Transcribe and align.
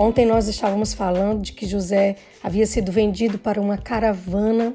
Ontem 0.00 0.24
nós 0.24 0.48
estávamos 0.48 0.94
falando 0.94 1.42
de 1.42 1.52
que 1.52 1.66
José 1.66 2.16
havia 2.42 2.66
sido 2.66 2.90
vendido 2.90 3.38
para 3.38 3.60
uma 3.60 3.76
caravana 3.76 4.72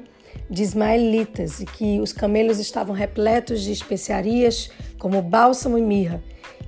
de 0.48 0.62
ismaelitas 0.62 1.58
e 1.58 1.66
que 1.66 1.98
os 1.98 2.12
camelos 2.12 2.60
estavam 2.60 2.94
repletos 2.94 3.62
de 3.62 3.72
especiarias 3.72 4.70
como 5.00 5.20
bálsamo 5.20 5.76
e 5.76 5.82
mirra. 5.82 6.22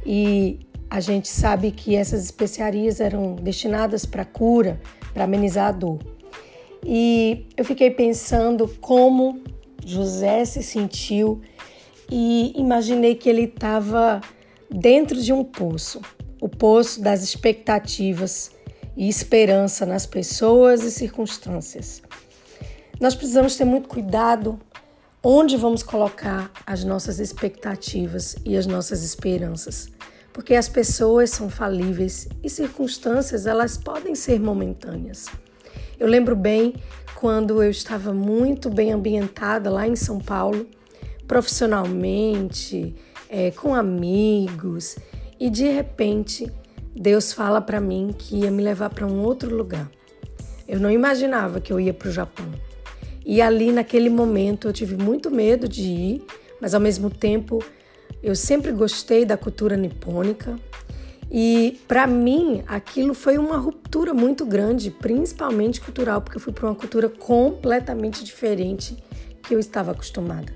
E 0.05 0.59
a 0.91 0.99
gente 0.99 1.29
sabe 1.29 1.71
que 1.71 1.95
essas 1.95 2.25
especiarias 2.25 3.01
eram 3.01 3.37
destinadas 3.37 4.05
para 4.05 4.25
cura, 4.25 4.81
para 5.15 5.23
amenizar 5.23 5.69
a 5.69 5.73
dor. 5.73 6.01
E 6.85 7.47
eu 7.57 7.65
fiquei 7.65 7.93
pensando 7.93 8.67
como 8.81 9.41
José 9.87 10.45
se 10.45 10.65
sentiu 10.65 11.41
e 12.11 12.53
imaginei 12.57 13.15
que 13.15 13.29
ele 13.29 13.45
estava 13.45 14.21
dentro 14.69 15.23
de 15.23 15.33
um 15.33 15.45
poço 15.45 16.01
o 16.41 16.49
poço 16.49 17.01
das 17.01 17.23
expectativas 17.23 18.51
e 18.97 19.09
esperança 19.09 19.87
nas 19.87 20.07
pessoas 20.07 20.83
e 20.83 20.91
circunstâncias. 20.91 22.03
Nós 23.01 23.15
precisamos 23.15 23.57
ter 23.57 23.65
muito 23.65 23.89
cuidado 23.89 24.59
onde 25.23 25.57
vamos 25.57 25.83
colocar 25.83 26.51
as 26.67 26.85
nossas 26.85 27.21
expectativas 27.21 28.37
e 28.45 28.57
as 28.57 28.67
nossas 28.67 29.05
esperanças, 29.05 29.89
porque 30.33 30.55
as 30.55 30.69
pessoas 30.69 31.31
são 31.31 31.49
falíveis 31.49 32.29
e 32.43 32.51
circunstâncias 32.51 33.47
elas 33.47 33.77
podem 33.77 34.15
ser 34.15 34.41
momentâneas. 34.41 35.27
Eu 35.99 36.07
lembro 36.07 36.37
bem 36.37 36.75
quando 37.17 37.63
eu 37.63 37.71
estava 37.71 38.13
muito 38.13 38.71
bem 38.71 38.93
ambientada 38.93 39.69
lá 39.71 39.87
em 39.87 39.97
São 39.97 40.19
Paulo, 40.19 40.67
profissionalmente, 41.27 42.95
é, 43.29 43.51
com 43.51 43.75
amigos, 43.75 44.97
e 45.39 45.49
de 45.51 45.69
repente 45.69 46.51
Deus 46.95 47.33
fala 47.33 47.61
para 47.61 47.81
mim 47.81 48.15
que 48.17 48.37
ia 48.37 48.51
me 48.51 48.63
levar 48.63 48.91
para 48.91 49.07
um 49.07 49.23
outro 49.23 49.55
lugar. 49.55 49.91
Eu 50.67 50.81
não 50.81 50.91
imaginava 50.91 51.61
que 51.61 51.73
eu 51.73 51.79
ia 51.79 51.95
para 51.95 52.09
o 52.09 52.13
Japão. 52.13 52.47
E 53.25 53.41
ali 53.41 53.71
naquele 53.71 54.11
momento 54.11 54.69
eu 54.69 54.73
tive 54.73 54.97
muito 54.97 55.31
medo 55.31 55.69
de 55.69 55.83
ir, 55.83 56.27
mas 56.61 56.75
ao 56.75 56.81
mesmo 56.81 57.09
tempo 57.09 57.63
eu 58.23 58.35
sempre 58.35 58.73
gostei 58.73 59.25
da 59.25 59.37
cultura 59.37 59.77
nipônica. 59.77 60.59
E 61.31 61.79
para 61.87 62.07
mim 62.07 62.65
aquilo 62.67 63.15
foi 63.15 63.39
uma 63.39 63.59
ruptura 63.59 64.13
muito 64.13 64.45
grande, 64.45 64.91
principalmente 64.91 65.81
cultural, 65.81 66.23
porque 66.23 66.39
eu 66.39 66.41
fui 66.41 66.53
para 66.53 66.67
uma 66.67 66.75
cultura 66.75 67.09
completamente 67.09 68.25
diferente 68.25 68.97
que 69.43 69.55
eu 69.55 69.59
estava 69.59 69.93
acostumada. 69.93 70.53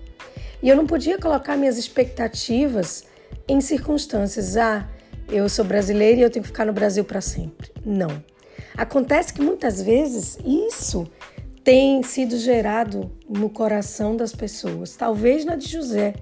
E 0.63 0.69
eu 0.69 0.77
não 0.77 0.87
podia 0.87 1.19
colocar 1.19 1.57
minhas 1.57 1.77
expectativas 1.77 3.05
em 3.49 3.61
circunstâncias. 3.61 4.57
Ah, 4.57 4.89
eu 5.29 5.49
sou 5.49 5.65
brasileira 5.65 6.21
e 6.21 6.23
eu 6.23 6.31
tenho 6.31 6.43
que 6.43 6.49
ficar 6.49 6.67
no 6.67 6.73
Brasil 6.73 7.05
para 7.05 7.21
sempre. 7.21 7.71
Não. 7.85 8.23
Acontece 8.77 9.33
que 9.33 9.43
muitas 9.43 9.83
vezes 9.83 10.39
isso 10.45 11.07
tem 11.63 12.03
sido 12.03 12.37
gerado 12.37 13.11
no 13.29 13.49
coração 13.49 14.17
das 14.17 14.35
pessoas, 14.35 14.97
talvez 14.97 15.45
na 15.45 15.57
de 15.57 15.69
José. 15.69 16.15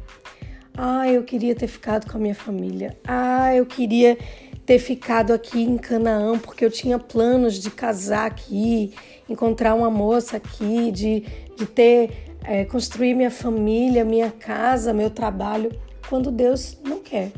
Ah, 0.77 1.09
eu 1.09 1.23
queria 1.25 1.55
ter 1.55 1.67
ficado 1.67 2.11
com 2.11 2.19
a 2.19 2.21
minha 2.21 2.35
família. 2.35 2.97
Ah, 3.07 3.55
eu 3.55 3.67
queria 3.67 4.19
ter 4.65 4.79
ficado 4.79 5.33
aqui 5.33 5.63
em 5.63 5.77
Canaã 5.77 6.39
porque 6.39 6.65
eu 6.65 6.71
tinha 6.71 6.98
planos 6.98 7.55
de 7.55 7.71
casar 7.71 8.27
aqui, 8.27 8.95
encontrar 9.29 9.75
uma 9.75 9.91
moça 9.91 10.37
aqui, 10.37 10.93
de, 10.93 11.25
de 11.57 11.67
ter 11.67 12.31
é, 12.45 12.65
construir 12.65 13.15
minha 13.15 13.31
família, 13.31 14.05
minha 14.05 14.31
casa, 14.31 14.93
meu 14.93 15.11
trabalho, 15.11 15.71
quando 16.09 16.31
Deus 16.31 16.79
não 16.85 17.00
quer 17.11 17.33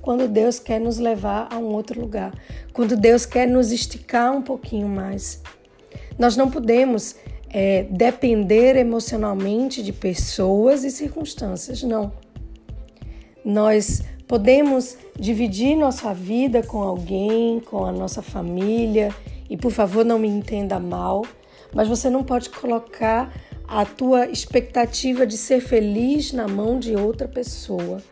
quando 0.00 0.26
Deus 0.26 0.58
quer 0.58 0.80
nos 0.80 0.98
levar 0.98 1.48
a 1.52 1.58
um 1.58 1.72
outro 1.74 2.00
lugar, 2.00 2.34
quando 2.72 2.96
Deus 2.96 3.24
quer 3.24 3.46
nos 3.46 3.70
esticar 3.70 4.36
um 4.36 4.42
pouquinho 4.42 4.88
mais. 4.88 5.40
Nós 6.18 6.36
não 6.36 6.50
podemos 6.50 7.14
é, 7.48 7.84
depender 7.84 8.74
emocionalmente 8.74 9.80
de 9.80 9.92
pessoas 9.92 10.82
e 10.82 10.90
circunstâncias, 10.90 11.84
não. 11.84 12.12
Nós 13.44 14.02
podemos 14.26 14.96
dividir 15.16 15.76
nossa 15.76 16.12
vida 16.12 16.64
com 16.64 16.82
alguém, 16.82 17.60
com 17.60 17.84
a 17.84 17.92
nossa 17.92 18.22
família, 18.22 19.14
e 19.48 19.56
por 19.56 19.70
favor 19.70 20.04
não 20.04 20.18
me 20.18 20.28
entenda 20.28 20.80
mal, 20.80 21.24
mas 21.72 21.86
você 21.86 22.10
não 22.10 22.24
pode 22.24 22.50
colocar 22.50 23.32
a 23.68 23.84
tua 23.84 24.26
expectativa 24.26 25.24
de 25.24 25.36
ser 25.36 25.60
feliz 25.60 26.32
na 26.32 26.48
mão 26.48 26.78
de 26.78 26.96
outra 26.96 27.28
pessoa 27.28 28.02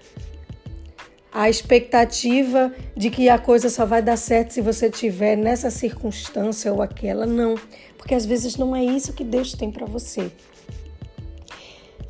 a 1.32 1.48
expectativa 1.48 2.72
de 2.96 3.10
que 3.10 3.28
a 3.28 3.38
coisa 3.38 3.70
só 3.70 3.86
vai 3.86 4.02
dar 4.02 4.16
certo 4.16 4.52
se 4.52 4.60
você 4.60 4.90
tiver 4.90 5.36
nessa 5.36 5.70
circunstância 5.70 6.72
ou 6.72 6.82
aquela, 6.82 7.24
não, 7.24 7.54
porque 7.96 8.14
às 8.14 8.26
vezes 8.26 8.56
não 8.56 8.74
é 8.74 8.84
isso 8.84 9.12
que 9.12 9.22
Deus 9.22 9.52
tem 9.52 9.70
para 9.70 9.86
você. 9.86 10.30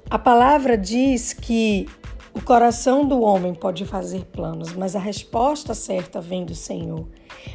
A 0.08 0.18
palavra 0.18 0.76
diz 0.76 1.32
que 1.32 1.86
o 2.32 2.40
coração 2.40 3.04
do 3.04 3.20
homem 3.20 3.54
pode 3.54 3.84
fazer 3.84 4.24
planos, 4.24 4.72
mas 4.72 4.96
a 4.96 4.98
resposta 4.98 5.74
certa 5.74 6.20
vem 6.20 6.44
do 6.44 6.54
Senhor. 6.54 7.06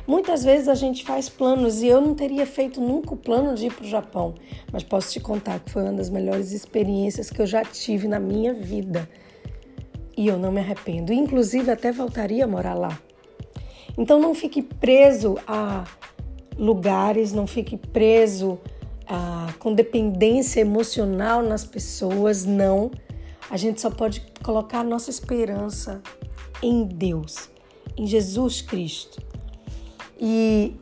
Muitas 0.05 0.43
vezes 0.43 0.67
a 0.67 0.75
gente 0.75 1.03
faz 1.03 1.29
planos 1.29 1.81
e 1.81 1.87
eu 1.87 1.99
não 1.99 2.13
teria 2.13 2.45
feito 2.45 2.79
nunca 2.79 3.13
o 3.13 3.17
plano 3.17 3.55
de 3.55 3.67
ir 3.67 3.73
para 3.73 3.85
o 3.85 3.89
Japão, 3.89 4.35
mas 4.71 4.83
posso 4.83 5.11
te 5.11 5.19
contar 5.19 5.59
que 5.59 5.71
foi 5.71 5.83
uma 5.83 5.93
das 5.93 6.09
melhores 6.09 6.51
experiências 6.51 7.29
que 7.29 7.41
eu 7.41 7.47
já 7.47 7.63
tive 7.63 8.07
na 8.07 8.19
minha 8.19 8.53
vida 8.53 9.09
e 10.17 10.27
eu 10.27 10.37
não 10.37 10.51
me 10.51 10.59
arrependo. 10.59 11.11
Inclusive, 11.11 11.71
até 11.71 11.91
voltaria 11.91 12.45
a 12.45 12.47
morar 12.47 12.73
lá. 12.73 12.99
Então, 13.97 14.19
não 14.19 14.33
fique 14.33 14.61
preso 14.61 15.37
a 15.47 15.85
lugares, 16.57 17.33
não 17.33 17.47
fique 17.47 17.77
preso 17.77 18.59
a, 19.07 19.53
com 19.59 19.73
dependência 19.73 20.61
emocional 20.61 21.41
nas 21.41 21.65
pessoas, 21.65 22.45
não. 22.45 22.91
A 23.49 23.57
gente 23.57 23.79
só 23.79 23.89
pode 23.89 24.25
colocar 24.43 24.79
a 24.79 24.83
nossa 24.83 25.09
esperança 25.09 26.01
em 26.61 26.83
Deus, 26.83 27.49
em 27.97 28.07
Jesus 28.07 28.61
Cristo. 28.61 29.21
E 30.19 30.75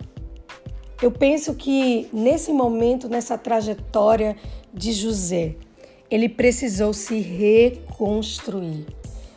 eu 1.01 1.11
penso 1.11 1.53
que 1.55 2.07
nesse 2.13 2.51
momento, 2.53 3.09
nessa 3.09 3.37
trajetória 3.37 4.37
de 4.73 4.91
José, 4.93 5.55
ele 6.09 6.29
precisou 6.29 6.93
se 6.93 7.19
reconstruir. 7.19 8.85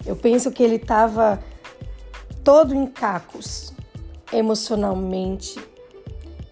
Eu 0.06 0.14
penso 0.14 0.50
que 0.50 0.62
ele 0.62 0.76
estava 0.76 1.42
todo 2.44 2.74
em 2.74 2.86
cacos, 2.86 3.72
emocionalmente, 4.32 5.58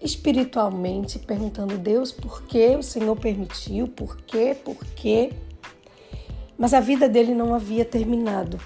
espiritualmente, 0.01 1.17
perguntando 1.17 1.77
Deus 1.77 2.11
por 2.11 2.43
que 2.43 2.75
o 2.75 2.83
Senhor 2.83 3.15
permitiu, 3.15 3.87
por 3.87 4.17
quê, 4.17 4.55
por 4.63 4.77
quê. 4.95 5.31
Mas 6.57 6.73
a 6.73 6.79
vida 6.79 7.07
dele 7.07 7.33
não 7.33 7.55
havia 7.55 7.85
terminado. 7.85 8.59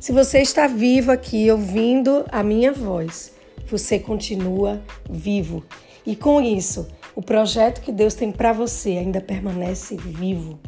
Se 0.00 0.10
você 0.10 0.40
está 0.40 0.66
vivo 0.66 1.12
aqui 1.12 1.50
ouvindo 1.50 2.24
a 2.30 2.42
minha 2.42 2.72
voz, 2.72 3.32
você 3.70 3.98
continua 3.98 4.82
vivo. 5.08 5.64
E 6.04 6.16
com 6.16 6.40
isso, 6.40 6.88
o 7.14 7.22
projeto 7.22 7.80
que 7.80 7.92
Deus 7.92 8.14
tem 8.14 8.32
para 8.32 8.52
você 8.52 8.90
ainda 8.90 9.20
permanece 9.20 9.96
vivo. 9.96 10.58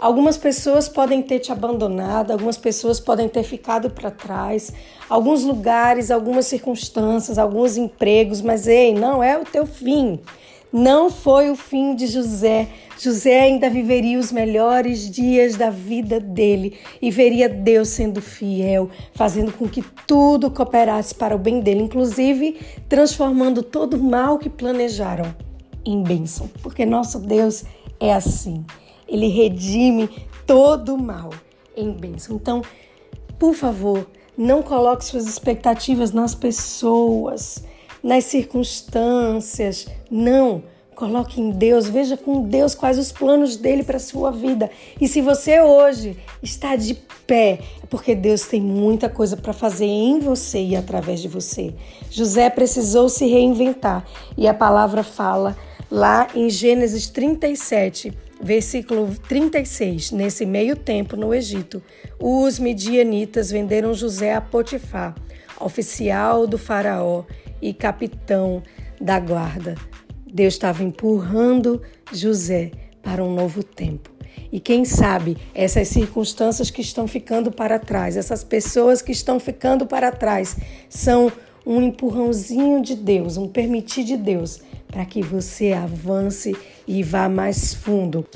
Algumas 0.00 0.38
pessoas 0.38 0.88
podem 0.88 1.20
ter 1.20 1.40
te 1.40 1.52
abandonado, 1.52 2.30
algumas 2.30 2.56
pessoas 2.56 2.98
podem 2.98 3.28
ter 3.28 3.42
ficado 3.42 3.90
para 3.90 4.10
trás, 4.10 4.72
alguns 5.10 5.44
lugares, 5.44 6.10
algumas 6.10 6.46
circunstâncias, 6.46 7.36
alguns 7.36 7.76
empregos, 7.76 8.40
mas 8.40 8.66
ei, 8.66 8.94
não 8.94 9.22
é 9.22 9.36
o 9.36 9.44
teu 9.44 9.66
fim. 9.66 10.18
Não 10.72 11.10
foi 11.10 11.50
o 11.50 11.56
fim 11.56 11.94
de 11.94 12.06
José. 12.06 12.68
José 12.98 13.40
ainda 13.40 13.68
viveria 13.68 14.18
os 14.18 14.32
melhores 14.32 15.10
dias 15.10 15.56
da 15.56 15.68
vida 15.68 16.18
dele 16.18 16.78
e 17.02 17.10
veria 17.10 17.46
Deus 17.46 17.88
sendo 17.90 18.22
fiel, 18.22 18.88
fazendo 19.14 19.52
com 19.52 19.68
que 19.68 19.82
tudo 20.06 20.50
cooperasse 20.50 21.14
para 21.14 21.36
o 21.36 21.38
bem 21.38 21.60
dele, 21.60 21.82
inclusive 21.82 22.58
transformando 22.88 23.62
todo 23.62 23.98
o 23.98 24.02
mal 24.02 24.38
que 24.38 24.48
planejaram 24.48 25.34
em 25.84 26.02
bênção, 26.02 26.48
porque 26.62 26.86
nosso 26.86 27.18
Deus 27.18 27.64
é 27.98 28.14
assim 28.14 28.64
ele 29.10 29.26
redime 29.26 30.08
todo 30.46 30.94
o 30.94 30.98
mal 30.98 31.30
em 31.76 31.92
bênção. 31.92 32.36
Então, 32.36 32.62
por 33.38 33.54
favor, 33.54 34.06
não 34.38 34.62
coloque 34.62 35.04
suas 35.04 35.26
expectativas 35.26 36.12
nas 36.12 36.34
pessoas, 36.34 37.64
nas 38.02 38.24
circunstâncias. 38.24 39.88
Não. 40.10 40.62
Coloque 40.94 41.40
em 41.40 41.50
Deus, 41.50 41.88
veja 41.88 42.14
com 42.14 42.42
Deus 42.42 42.74
quais 42.74 42.98
os 42.98 43.10
planos 43.10 43.56
dele 43.56 43.82
para 43.82 43.96
a 43.96 44.00
sua 44.00 44.30
vida. 44.30 44.70
E 45.00 45.08
se 45.08 45.22
você 45.22 45.58
hoje 45.58 46.18
está 46.42 46.76
de 46.76 46.94
pé, 47.26 47.58
é 47.82 47.86
porque 47.88 48.14
Deus 48.14 48.42
tem 48.42 48.60
muita 48.60 49.08
coisa 49.08 49.34
para 49.34 49.54
fazer 49.54 49.86
em 49.86 50.18
você 50.18 50.62
e 50.62 50.76
através 50.76 51.20
de 51.20 51.28
você. 51.28 51.74
José 52.10 52.50
precisou 52.50 53.08
se 53.08 53.26
reinventar 53.26 54.04
e 54.36 54.46
a 54.46 54.52
palavra 54.52 55.02
fala 55.02 55.56
lá 55.90 56.28
em 56.34 56.50
Gênesis 56.50 57.08
37 57.08 58.12
Versículo 58.42 59.14
36. 59.28 60.12
Nesse 60.12 60.46
meio 60.46 60.74
tempo, 60.76 61.16
no 61.16 61.34
Egito, 61.34 61.82
os 62.18 62.58
midianitas 62.58 63.50
venderam 63.50 63.92
José 63.92 64.34
a 64.34 64.40
Potifar, 64.40 65.14
oficial 65.60 66.46
do 66.46 66.56
faraó 66.56 67.24
e 67.60 67.74
capitão 67.74 68.62
da 69.00 69.20
guarda. 69.20 69.74
Deus 70.26 70.54
estava 70.54 70.82
empurrando 70.82 71.82
José 72.12 72.70
para 73.02 73.22
um 73.22 73.34
novo 73.34 73.62
tempo. 73.62 74.10
E 74.52 74.58
quem 74.58 74.84
sabe 74.84 75.36
essas 75.54 75.88
circunstâncias 75.88 76.70
que 76.70 76.80
estão 76.80 77.06
ficando 77.06 77.52
para 77.52 77.78
trás, 77.78 78.16
essas 78.16 78.42
pessoas 78.42 79.00
que 79.00 79.12
estão 79.12 79.38
ficando 79.38 79.86
para 79.86 80.10
trás, 80.10 80.56
são 80.88 81.30
um 81.66 81.80
empurrãozinho 81.80 82.82
de 82.82 82.94
Deus, 82.94 83.36
um 83.36 83.48
permitir 83.48 84.04
de 84.04 84.16
Deus, 84.16 84.60
para 84.86 85.04
que 85.04 85.22
você 85.22 85.72
avance 85.72 86.56
e 86.86 87.02
vá 87.02 87.28
mais 87.28 87.74
fundo. 87.74 88.26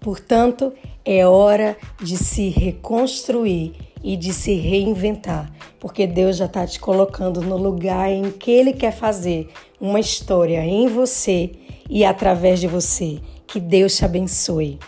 Portanto, 0.00 0.72
é 1.04 1.26
hora 1.26 1.76
de 2.02 2.16
se 2.16 2.48
reconstruir 2.48 3.74
e 4.02 4.16
de 4.16 4.32
se 4.32 4.54
reinventar, 4.54 5.52
porque 5.80 6.06
Deus 6.06 6.36
já 6.36 6.46
está 6.46 6.66
te 6.66 6.78
colocando 6.78 7.40
no 7.40 7.56
lugar 7.56 8.10
em 8.10 8.30
que 8.30 8.50
Ele 8.50 8.72
quer 8.72 8.92
fazer 8.92 9.48
uma 9.80 10.00
história 10.00 10.64
em 10.64 10.86
você 10.86 11.50
e 11.88 12.04
através 12.04 12.60
de 12.60 12.66
você. 12.66 13.18
Que 13.46 13.58
Deus 13.58 13.96
te 13.96 14.04
abençoe. 14.04 14.78